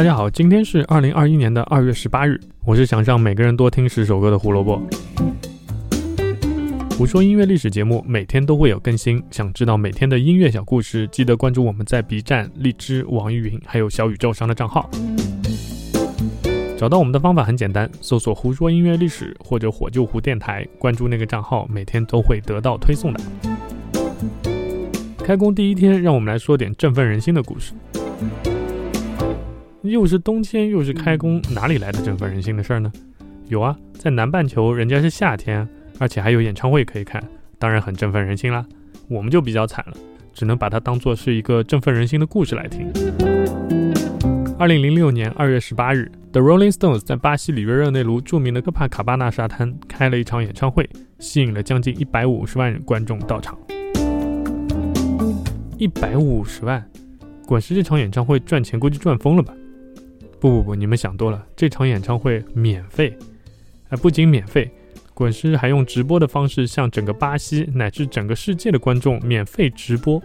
[0.00, 4.80] 大家好，今天是二零二一年的二月十八日，我是想让每个人多听十首歌的胡萝卜。
[6.96, 14.88] 胡说音乐历史节目每天都会有更新，想知道每天的音乐小故事，记得关注我们在 B 站、荔枝、网易云还有小宇宙上的账号。
[16.78, 23.20] 找到我们的方法很简单，搜索“胡说音乐历史”或者“火救湖电台”，关注那个账号，每天都会得到推送的。
[25.18, 27.74] 开工第一天，让我们来说点振奋人心的故事。
[29.82, 32.92] 又是冬天，又是开工，哪里来的振奋人心的事儿呢？
[33.48, 35.66] 有啊，在南半球，人家是夏天，
[35.98, 37.22] 而且还有演唱会可以看，
[37.58, 38.64] 当然很振奋人心啦。
[39.08, 39.96] 我们就比较惨了，
[40.34, 42.92] 只能把它当做是一个振奋人心的故事来听。
[44.58, 50.86] 二零零六年二月十八日，The Rolling Stones 在巴西里约热内卢著名的哥帕卡巴纳沙滩开了一场演唱会，
[51.18, 53.58] 吸引了将近一百五十万人观众到场。
[55.78, 56.86] 一百五十万，
[57.46, 59.54] 滚石这场演唱会赚钱估计赚疯了吧？
[60.40, 61.46] 不不不，你们想多了。
[61.54, 63.14] 这场演唱会免费，
[63.90, 64.70] 哎，不仅免费，
[65.12, 70.20] 滚石还用直播的方式向整个巴西乃至整个世界的观众免费直播。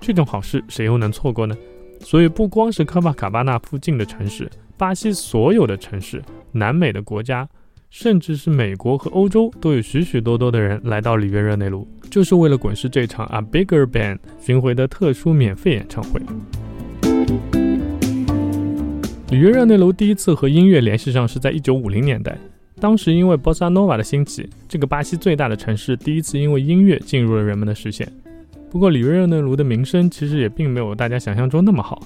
[0.00, 1.56] 这种好事谁又能错过呢？
[2.00, 6.22] 所以不光是科帕卡巴纳附近的城市，巴西所有的城市、
[6.52, 7.48] 南美的国家，
[7.88, 17.65] 甚至是美国和欧洲，都有许许多多的人来到里约热内卢，就是为了滚石这场 A Bigger Band 巡回的特殊免费演唱会。
[19.28, 22.38] 里约热内卢第一次和音乐联系上是在一九五零年代，
[22.78, 28.08] 当时因为波萨诺瓦的兴起，这个巴西最大的城市第一次因为音乐进入了人们的视线。
[28.70, 32.00] 不过里约热内卢的名声其实也并没有大家想象中那么好，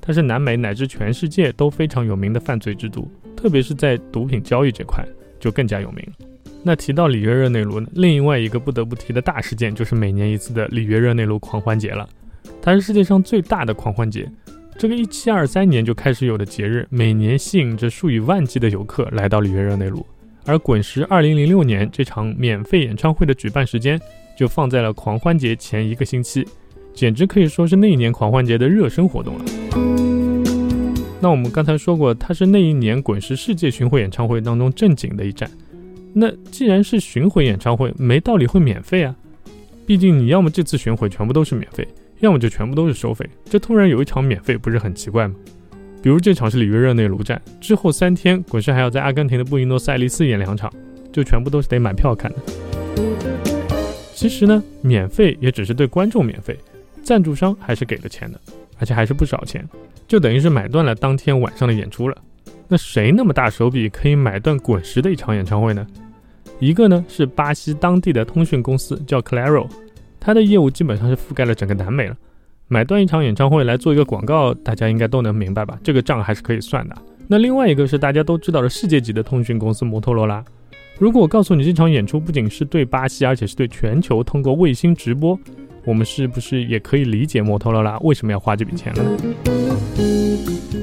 [0.00, 5.04] 它是南美乃至全世界都非常有名的犯罪之都，特别是在毒品交易这块
[5.40, 6.06] 就更加有名。
[6.62, 12.08] 那提到里约热内卢，另外一个不得不提的大事件就是每年一次的里约热内卢狂欢节了，
[12.62, 14.30] 它是世界上最大的狂欢节。
[14.80, 20.06] 这个一七二三年就开始有的节日，每年吸引着数以万计的游客来到里约热内卢。
[20.46, 24.00] 而滚石二零零六年这场免费演唱会的举办时间
[24.38, 26.48] 就放在了狂欢节前一个星期，
[26.94, 29.44] 简直可以说是那一年狂欢节的热身活动了。
[31.20, 35.50] 那我们刚才说过，它是那一年滚石世界巡回演唱会当中正经的一站。
[36.14, 39.14] 那既然是巡回演唱会，没道理会免费啊！
[39.86, 41.86] 毕竟你要么这次巡回全部都是免费。
[42.20, 45.34] 要么就全部都是收费，这突然有一场免费，不是很奇怪吗？
[46.02, 50.72] 比如这场是里约热内卢站，之后三天滚石还要在阿根廷的布宜诺斯艾利斯演两场，
[51.12, 52.38] 就全部都是得买票看的。
[54.14, 56.56] 其实呢，免费也只是对观众免费，
[57.02, 58.40] 赞助商还是给了钱的，
[58.78, 59.66] 而且还是不少钱，
[60.06, 62.16] 就等于是买断了当天晚上的演出了。
[62.68, 65.86] 那谁那么大手笔可以买断滚石的一场演唱会呢？
[66.58, 69.66] 一个呢是巴西当地的通讯公司，叫 Claro。
[70.20, 72.16] 他的业务基本上是覆盖了整个南美了，
[72.68, 75.78] 买断一场演唱会来做一个广告，大家应该都能明白吧？
[75.82, 76.94] 这个账还是可以算的。
[77.26, 80.44] 那另外一个是大家都知道的世界级的通讯公司摩托罗拉。
[80.98, 85.38] 如果我告诉你这场演出不仅是对巴西，而且是对全球通过卫星直播，
[85.84, 89.16] 我们是不是也可以理解摩托罗拉为什么要花这笔钱了呢？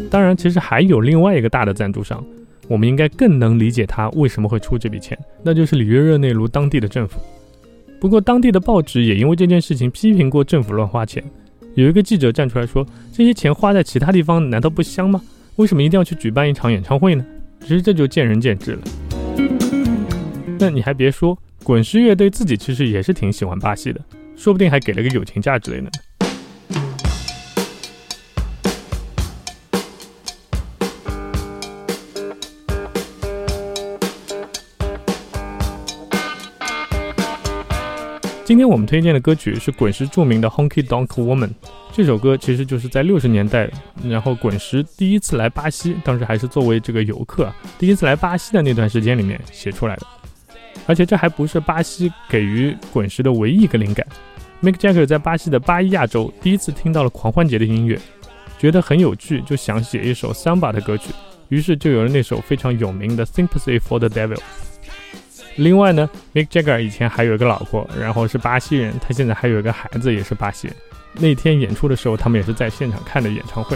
[0.09, 2.23] 当然，其实还有另外一个大的赞助商，
[2.67, 7.19] 我们应该更能理解他为什么会出这笔钱，那就是里约热内卢当地的政府。
[7.99, 11.23] 不过，当地的报纸也因为这件事情批评过政府乱花钱。
[11.73, 15.21] 有一个记者站出来说：“这些钱花在其他地方难道不香吗？
[15.55, 17.25] 为什么一定要去举办一场演唱会呢？”
[17.61, 18.81] 其实这就见仁见智了。
[20.59, 23.99] 那你还别说，滚石乐队自己其实也是挺喜欢巴西的，
[24.35, 25.89] 说不定还给了个友情价之类的。
[38.47, 41.49] 今天我们推荐的歌曲是滚石著名的《Honky Tonk Woman》。
[41.91, 43.69] 这首歌其实就是在六十年代，
[44.05, 50.07] 然后滚石第一次来巴西，当时还是作为这个游客，第一次来巴西的那段时间里面写出来的。
[50.85, 54.07] 而且这还不是巴西给予滚石的唯一一个灵感。
[54.63, 58.00] Mick Jagger 在巴西的巴伊亚州第一次听到了狂欢节的音乐，
[58.57, 61.09] 觉得很有趣，就想写一首 Samba 的歌曲，
[61.50, 64.35] 于是就有了那首非常有名的《Sympathy for the Devil》。
[65.57, 70.75] 另外呢，Mick Jagger 以前还有一个老婆，然后是巴西人，他现在还有一个孩子也是巴西人。
[71.13, 73.75] 那天演出的时候，他们也是在现场看的演唱会。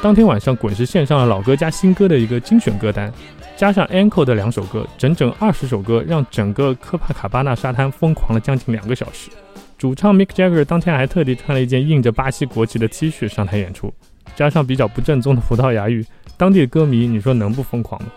[0.00, 3.12] 当天晚上，滚石献上了老歌加新歌的一个精选歌单，
[3.56, 9.28] 加上 Encore 的两首歌，整整二十首歌，让整个科帕卡巴纳沙滩疯狂了将近两个小时。
[9.76, 13.92] 主唱 Mick Jagger 当天还特地穿了一件印着巴西国旗的 T 恤上台演出。
[14.34, 16.04] 加上比较不正宗的葡萄牙语，
[16.36, 18.08] 当地的歌迷，你说能不疯狂吗？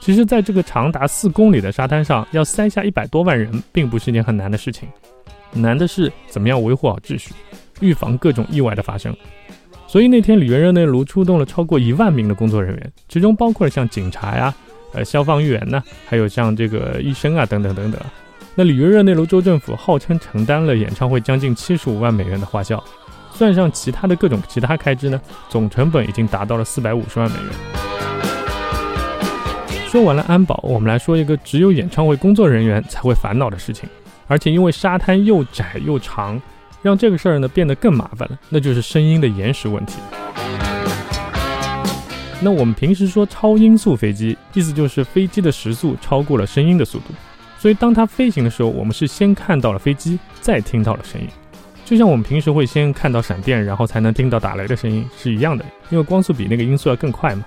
[0.00, 4.86] 其实，在这个长达四公里的沙滩上，要塞下一百多万人，并不是一件很难的事情。
[5.52, 7.32] 难的是怎么样维护好秩序，
[7.80, 9.16] 预防各种意外的发生。
[9.86, 14.52] 所以那天里约热内卢出动了超过一万名的工作人员，其中包括了像警察呀、
[14.92, 18.00] 呃消防员呢，还有像这个医生啊等等等等。
[18.54, 22.82] 那里约热内卢州政府号称承担了演唱会将近七十五万美元的花销，
[23.34, 27.46] 算上其他的各种其他开支呢，总成本已经达到了四百五十万美元。
[29.88, 33.88] 说完了安保，我们来说一个只有演唱会工作人员才会烦恼的事情，
[34.26, 36.40] 而且因为沙滩又窄又长。
[36.82, 39.94] 让这个事儿呢变得更麻烦了，那就是声音的延时问题。
[42.42, 47.04] 那我们平时说超音速飞机，意思就是飞机的时速超过了声音的速度。
[47.58, 51.26] 所以当它飞行的时候，我们是先看到了飞机，再听到了声音。
[51.84, 57.44] 就像我们平时会先看到闪电，然后才能听到打雷的声音是一样的，因为光速比那个音速要更快嘛。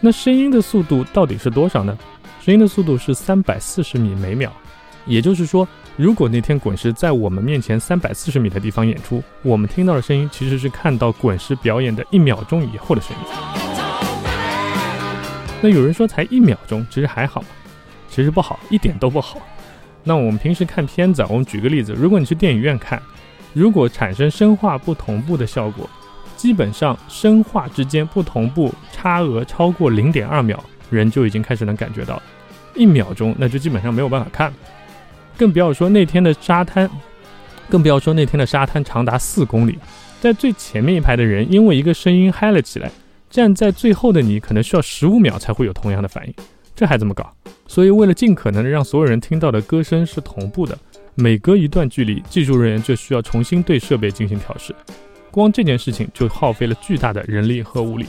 [0.00, 1.98] 那声音的速度到底是多少呢？
[2.40, 4.50] 声音的速度是三百四十米每秒，
[5.06, 5.66] 也就是说。
[5.96, 13.22] 如果那天滚石在我们面前三百四十米的地方演出，我们听到的声音其实是看到滚石表演的一秒钟以后的声音。
[15.60, 17.44] 那有人说才一秒钟，其实还好，
[18.08, 19.36] 其实不好，一点都不好。
[20.02, 23.02] 那我们平时看片子，我们举个例子，如果你去电影院看，
[23.52, 25.88] 如果产生声画不同步的效果，
[26.36, 32.22] 基本上声画之间不同步差额超过零点二秒，人就已经开始能感觉到，
[32.74, 34.52] 一秒钟那就基本上没有办法看。
[35.36, 36.88] 更不要说那天的沙滩，
[37.68, 39.78] 更不要说那天的沙滩长达四公里，
[40.20, 42.90] 在最前面一排的人因为一个声音嗨了起来，
[43.28, 46.34] 站在最后的你可能需要十五秒才会有同样的反应，
[46.76, 47.32] 这还怎么搞？
[47.66, 50.76] 所以为了尽可能的让所有人听到的歌声是同步的，
[51.20, 54.74] 每隔一段距离，技术人员就需要重新对设备进行调试，
[55.30, 58.06] 光这件事情就耗费了巨大的人力和物力。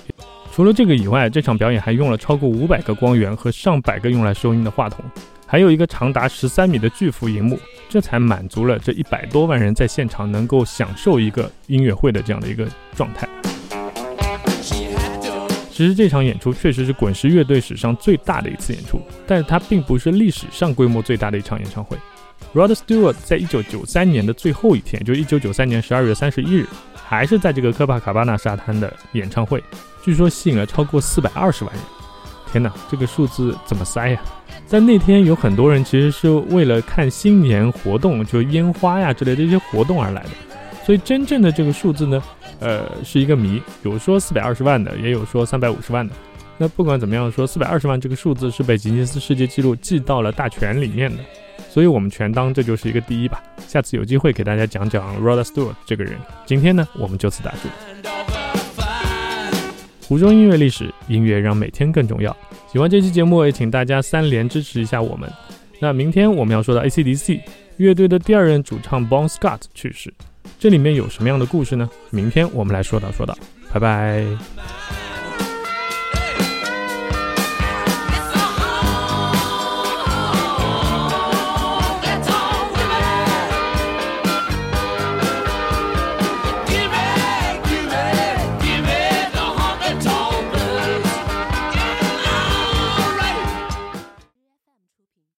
[0.54, 5.04] 除了这个以外，这场表演还用了超过五百个光源和上百个用来收音的话筒。
[5.46, 7.60] 还有一个长达十三米的巨幅荧幕，
[7.90, 12.66] 这才满足了这一百多万人在现场能够享受一个音乐会的这样的一个
[12.96, 13.28] 状态。
[15.69, 21.98] 其实这场演出确实是滚石乐队史上最大的一次演出，但是它并不是历史上规模最大的一场演唱会。
[22.54, 29.64] Rod Stewart 在一九九三年的最后一天，就是一九九三年十二月三十一日，还是在这个科帕卡巴纳沙滩的演唱会，
[30.04, 31.84] 据说吸引了超过四百二十万人。
[32.52, 34.22] 天哪，这个数字怎么塞呀？
[34.66, 40.30] 在那天有很多人其实是为了看新年活动，就烟花呀之类的一些活动而来的，
[40.86, 42.22] 所以真正的这个数字呢，
[42.60, 43.62] 呃，是一个谜。
[43.84, 46.14] 有说四百二十万的，也有说三百五十万的。
[46.62, 51.18] 那不管怎么样，说四百二十万这个数字是被吉尼斯世界纪录记到了大全里面的，
[51.68, 53.42] 所以我们全当这就是一个第一吧。
[53.68, 56.13] 下次有机会给大家讲讲 Rod Stewart 这个人。
[56.46, 57.68] 今天呢，我们就此打住。
[60.08, 62.38] 湖中音乐历史，音乐让每天更重要。
[62.72, 65.28] 喜欢这期节目，也请大家三连支持一下我们。
[65.80, 67.40] 那明天我们要说到 AC/DC
[67.78, 70.14] 乐队的第二任主唱 Bon Scott 去世，
[70.60, 71.90] 这里面有什么样的故事呢？
[72.12, 73.36] 明天我们来说道说道，
[73.74, 75.00] 拜拜。